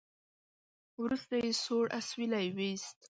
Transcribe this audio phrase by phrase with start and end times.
[1.01, 2.99] وروسته يې سوړ اسويلی وېست.